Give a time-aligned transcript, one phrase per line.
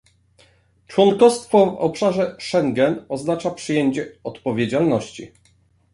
[0.87, 5.31] Członkostwo w obszarze Schengen oznacza przyjęcie odpowiedzialności